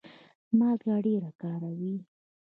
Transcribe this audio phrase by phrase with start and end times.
[0.57, 1.95] مالګه ډیره کاروئ؟